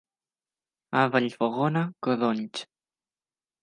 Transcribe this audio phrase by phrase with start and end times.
[1.03, 2.67] A Vallfogona, codonys.